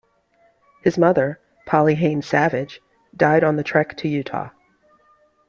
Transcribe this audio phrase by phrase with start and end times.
[0.81, 2.81] His mother, Polly Haynes Savage,
[3.15, 4.49] died on the trek to Utah.